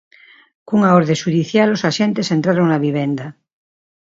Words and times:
Cunha 0.67 0.93
orde 0.99 1.19
xudicial, 1.23 1.69
os 1.75 1.85
axentes 1.89 2.27
entraron 2.35 2.65
na 2.69 2.81
vivenda. 2.85 3.27